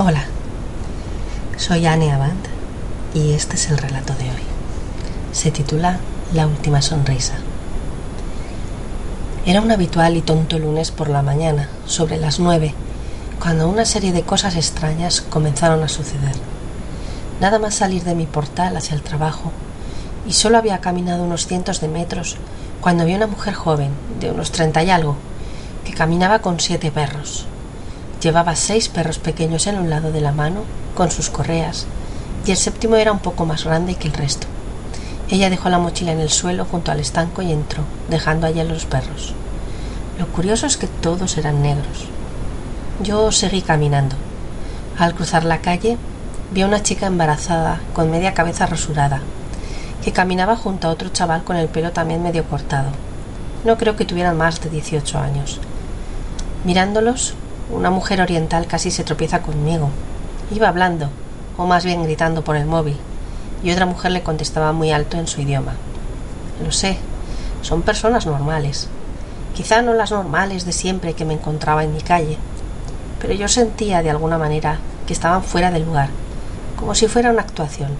Hola, 0.00 0.22
soy 1.56 1.84
Anne 1.84 2.12
Avant 2.12 2.46
y 3.14 3.32
este 3.32 3.56
es 3.56 3.68
el 3.68 3.78
relato 3.78 4.14
de 4.14 4.26
hoy. 4.30 4.42
Se 5.32 5.50
titula 5.50 5.98
La 6.32 6.46
última 6.46 6.82
sonrisa. 6.82 7.34
Era 9.44 9.60
un 9.60 9.72
habitual 9.72 10.16
y 10.16 10.22
tonto 10.22 10.56
lunes 10.60 10.92
por 10.92 11.08
la 11.08 11.22
mañana, 11.22 11.68
sobre 11.84 12.16
las 12.16 12.38
nueve, 12.38 12.74
cuando 13.40 13.68
una 13.68 13.84
serie 13.84 14.12
de 14.12 14.22
cosas 14.22 14.54
extrañas 14.54 15.20
comenzaron 15.20 15.82
a 15.82 15.88
suceder. 15.88 16.36
Nada 17.40 17.58
más 17.58 17.74
salir 17.74 18.04
de 18.04 18.14
mi 18.14 18.26
portal 18.26 18.76
hacia 18.76 18.94
el 18.94 19.02
trabajo, 19.02 19.50
y 20.28 20.32
solo 20.32 20.58
había 20.58 20.78
caminado 20.78 21.24
unos 21.24 21.48
cientos 21.48 21.80
de 21.80 21.88
metros 21.88 22.36
cuando 22.80 23.04
vi 23.04 23.16
una 23.16 23.26
mujer 23.26 23.54
joven, 23.54 23.90
de 24.20 24.30
unos 24.30 24.52
treinta 24.52 24.80
y 24.84 24.90
algo, 24.90 25.16
que 25.84 25.92
caminaba 25.92 26.38
con 26.38 26.60
siete 26.60 26.92
perros. 26.92 27.48
Llevaba 28.20 28.56
seis 28.56 28.88
perros 28.88 29.18
pequeños 29.18 29.66
en 29.68 29.78
un 29.78 29.90
lado 29.90 30.10
de 30.10 30.20
la 30.20 30.32
mano, 30.32 30.62
con 30.96 31.10
sus 31.10 31.30
correas, 31.30 31.86
y 32.46 32.50
el 32.50 32.56
séptimo 32.56 32.96
era 32.96 33.12
un 33.12 33.20
poco 33.20 33.46
más 33.46 33.64
grande 33.64 33.94
que 33.94 34.08
el 34.08 34.14
resto. 34.14 34.46
Ella 35.30 35.50
dejó 35.50 35.68
la 35.68 35.78
mochila 35.78 36.12
en 36.12 36.20
el 36.20 36.30
suelo 36.30 36.64
junto 36.64 36.90
al 36.90 37.00
estanco 37.00 37.42
y 37.42 37.52
entró, 37.52 37.82
dejando 38.08 38.46
allí 38.46 38.60
a 38.60 38.64
los 38.64 38.86
perros. 38.86 39.34
Lo 40.18 40.26
curioso 40.26 40.66
es 40.66 40.76
que 40.76 40.88
todos 40.88 41.38
eran 41.38 41.62
negros. 41.62 42.06
Yo 43.04 43.30
seguí 43.30 43.62
caminando. 43.62 44.16
Al 44.98 45.14
cruzar 45.14 45.44
la 45.44 45.60
calle, 45.60 45.96
vi 46.52 46.62
a 46.62 46.66
una 46.66 46.82
chica 46.82 47.06
embarazada, 47.06 47.80
con 47.92 48.10
media 48.10 48.34
cabeza 48.34 48.66
rasurada, 48.66 49.20
que 50.02 50.12
caminaba 50.12 50.56
junto 50.56 50.88
a 50.88 50.90
otro 50.90 51.10
chaval 51.10 51.44
con 51.44 51.56
el 51.56 51.68
pelo 51.68 51.92
también 51.92 52.22
medio 52.22 52.44
cortado. 52.44 52.88
No 53.64 53.76
creo 53.76 53.94
que 53.94 54.04
tuvieran 54.04 54.36
más 54.36 54.60
de 54.60 54.70
dieciocho 54.70 55.18
años. 55.18 55.60
Mirándolos, 56.64 57.34
una 57.70 57.90
mujer 57.90 58.20
oriental 58.20 58.66
casi 58.66 58.90
se 58.90 59.04
tropieza 59.04 59.42
conmigo. 59.42 59.90
Iba 60.50 60.68
hablando, 60.68 61.10
o 61.56 61.66
más 61.66 61.84
bien 61.84 62.02
gritando 62.02 62.42
por 62.42 62.56
el 62.56 62.66
móvil, 62.66 62.96
y 63.62 63.70
otra 63.70 63.86
mujer 63.86 64.12
le 64.12 64.22
contestaba 64.22 64.72
muy 64.72 64.90
alto 64.90 65.18
en 65.18 65.26
su 65.26 65.40
idioma. 65.40 65.74
Lo 66.64 66.72
sé, 66.72 66.98
son 67.62 67.82
personas 67.82 68.26
normales. 68.26 68.88
Quizá 69.54 69.82
no 69.82 69.92
las 69.92 70.12
normales 70.12 70.64
de 70.64 70.72
siempre 70.72 71.14
que 71.14 71.24
me 71.24 71.34
encontraba 71.34 71.84
en 71.84 71.92
mi 71.92 72.00
calle, 72.00 72.38
pero 73.20 73.34
yo 73.34 73.48
sentía 73.48 74.02
de 74.02 74.10
alguna 74.10 74.38
manera 74.38 74.78
que 75.06 75.12
estaban 75.12 75.42
fuera 75.42 75.70
del 75.70 75.84
lugar, 75.84 76.08
como 76.78 76.94
si 76.94 77.08
fuera 77.08 77.30
una 77.30 77.42
actuación. 77.42 77.90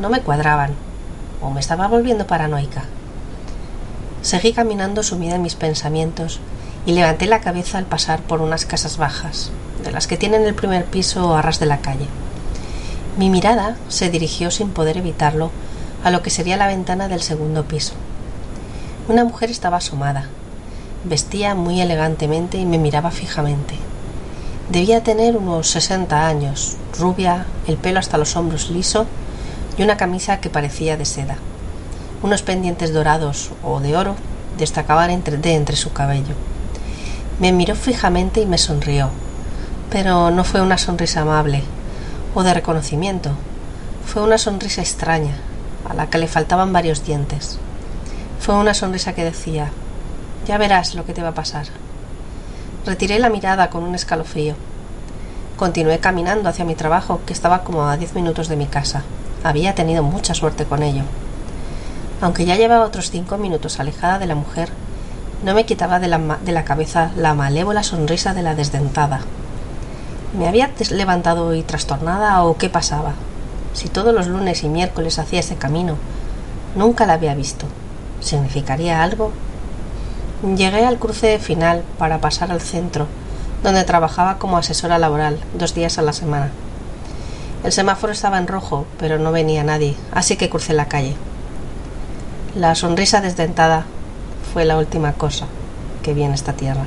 No 0.00 0.08
me 0.08 0.20
cuadraban, 0.20 0.70
o 1.42 1.50
me 1.50 1.60
estaba 1.60 1.88
volviendo 1.88 2.26
paranoica. 2.26 2.84
Seguí 4.22 4.52
caminando 4.52 5.02
sumida 5.02 5.36
en 5.36 5.42
mis 5.42 5.54
pensamientos 5.56 6.40
y 6.88 6.92
levanté 6.92 7.26
la 7.26 7.42
cabeza 7.42 7.76
al 7.76 7.84
pasar 7.84 8.22
por 8.22 8.40
unas 8.40 8.64
casas 8.64 8.96
bajas, 8.96 9.50
de 9.84 9.92
las 9.92 10.06
que 10.06 10.16
tienen 10.16 10.46
el 10.46 10.54
primer 10.54 10.86
piso 10.86 11.36
a 11.36 11.42
ras 11.42 11.60
de 11.60 11.66
la 11.66 11.82
calle. 11.82 12.06
Mi 13.18 13.28
mirada 13.28 13.76
se 13.88 14.08
dirigió 14.08 14.50
sin 14.50 14.70
poder 14.70 14.96
evitarlo 14.96 15.50
a 16.02 16.10
lo 16.10 16.22
que 16.22 16.30
sería 16.30 16.56
la 16.56 16.66
ventana 16.66 17.08
del 17.08 17.20
segundo 17.20 17.64
piso. 17.66 17.92
Una 19.06 19.22
mujer 19.24 19.50
estaba 19.50 19.76
asomada. 19.76 20.28
Vestía 21.04 21.54
muy 21.54 21.78
elegantemente 21.82 22.56
y 22.56 22.64
me 22.64 22.78
miraba 22.78 23.10
fijamente. 23.10 23.74
Debía 24.70 25.02
tener 25.02 25.36
unos 25.36 25.68
sesenta 25.68 26.26
años, 26.26 26.78
rubia, 26.98 27.44
el 27.66 27.76
pelo 27.76 27.98
hasta 27.98 28.16
los 28.16 28.34
hombros 28.34 28.70
liso 28.70 29.04
y 29.76 29.82
una 29.82 29.98
camisa 29.98 30.40
que 30.40 30.48
parecía 30.48 30.96
de 30.96 31.04
seda. 31.04 31.36
Unos 32.22 32.40
pendientes 32.40 32.94
dorados 32.94 33.50
o 33.62 33.80
de 33.80 33.94
oro 33.94 34.14
destacaban 34.56 35.10
entre, 35.10 35.36
de 35.36 35.54
entre 35.54 35.76
su 35.76 35.92
cabello. 35.92 36.34
Me 37.40 37.52
miró 37.52 37.76
fijamente 37.76 38.40
y 38.40 38.46
me 38.46 38.58
sonrió, 38.58 39.10
pero 39.92 40.32
no 40.32 40.42
fue 40.42 40.60
una 40.60 40.76
sonrisa 40.76 41.20
amable 41.20 41.62
o 42.34 42.42
de 42.42 42.52
reconocimiento. 42.52 43.30
Fue 44.04 44.22
una 44.22 44.38
sonrisa 44.38 44.80
extraña, 44.80 45.36
a 45.88 45.94
la 45.94 46.10
que 46.10 46.18
le 46.18 46.26
faltaban 46.26 46.72
varios 46.72 47.04
dientes. 47.04 47.60
Fue 48.40 48.56
una 48.56 48.74
sonrisa 48.74 49.12
que 49.12 49.22
decía 49.22 49.70
Ya 50.48 50.58
verás 50.58 50.96
lo 50.96 51.04
que 51.04 51.14
te 51.14 51.22
va 51.22 51.28
a 51.28 51.34
pasar. 51.34 51.66
Retiré 52.84 53.20
la 53.20 53.28
mirada 53.28 53.70
con 53.70 53.84
un 53.84 53.94
escalofrío. 53.94 54.56
Continué 55.56 56.00
caminando 56.00 56.48
hacia 56.48 56.64
mi 56.64 56.74
trabajo, 56.74 57.20
que 57.24 57.34
estaba 57.34 57.62
como 57.62 57.84
a 57.84 57.96
diez 57.96 58.14
minutos 58.14 58.48
de 58.48 58.56
mi 58.56 58.66
casa. 58.66 59.04
Había 59.44 59.76
tenido 59.76 60.02
mucha 60.02 60.34
suerte 60.34 60.64
con 60.64 60.82
ello. 60.82 61.04
Aunque 62.20 62.44
ya 62.44 62.56
llevaba 62.56 62.84
otros 62.84 63.10
cinco 63.10 63.38
minutos 63.38 63.78
alejada 63.78 64.18
de 64.18 64.26
la 64.26 64.34
mujer, 64.34 64.70
no 65.42 65.54
me 65.54 65.66
quitaba 65.66 66.00
de 66.00 66.08
la, 66.08 66.18
de 66.18 66.52
la 66.52 66.64
cabeza 66.64 67.10
la 67.16 67.34
malévola 67.34 67.82
sonrisa 67.82 68.34
de 68.34 68.42
la 68.42 68.54
desdentada. 68.54 69.20
¿Me 70.36 70.48
había 70.48 70.70
levantado 70.90 71.46
hoy 71.46 71.62
trastornada 71.62 72.42
o 72.42 72.56
qué 72.56 72.68
pasaba? 72.68 73.12
Si 73.72 73.88
todos 73.88 74.12
los 74.12 74.26
lunes 74.26 74.64
y 74.64 74.68
miércoles 74.68 75.18
hacía 75.18 75.40
ese 75.40 75.56
camino, 75.56 75.96
nunca 76.74 77.06
la 77.06 77.14
había 77.14 77.34
visto. 77.34 77.66
¿Significaría 78.20 79.02
algo? 79.02 79.32
Llegué 80.42 80.84
al 80.84 80.98
cruce 80.98 81.38
final 81.38 81.82
para 81.98 82.20
pasar 82.20 82.50
al 82.50 82.60
centro, 82.60 83.06
donde 83.62 83.84
trabajaba 83.84 84.38
como 84.38 84.58
asesora 84.58 84.98
laboral 84.98 85.38
dos 85.54 85.74
días 85.74 85.98
a 85.98 86.02
la 86.02 86.12
semana. 86.12 86.50
El 87.64 87.72
semáforo 87.72 88.12
estaba 88.12 88.38
en 88.38 88.46
rojo, 88.46 88.86
pero 88.98 89.18
no 89.18 89.32
venía 89.32 89.64
nadie, 89.64 89.96
así 90.12 90.36
que 90.36 90.48
crucé 90.48 90.74
la 90.74 90.86
calle. 90.86 91.16
La 92.54 92.74
sonrisa 92.74 93.20
desdentada 93.20 93.86
fue 94.52 94.64
la 94.64 94.78
última 94.78 95.12
cosa 95.12 95.46
que 96.02 96.14
vi 96.14 96.22
en 96.22 96.32
esta 96.32 96.54
tierra. 96.54 96.86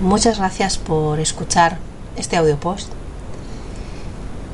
Muchas 0.00 0.38
gracias 0.38 0.78
por 0.78 1.20
escuchar 1.20 1.76
este 2.16 2.36
audio 2.36 2.58
post. 2.58 2.90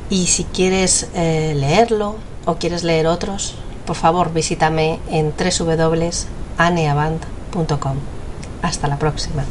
Y 0.09 0.27
si 0.27 0.45
quieres 0.45 1.09
eh, 1.15 1.55
leerlo 1.57 2.17
o 2.45 2.57
quieres 2.57 2.85
leer 2.85 3.07
otros, 3.07 3.55
por 3.87 3.97
favor 3.97 4.31
visítame 4.33 5.01
en 5.11 5.35
www.aneavant.com. 5.37 7.97
Hasta 8.63 8.89
la 8.89 8.99
próxima. 8.99 9.45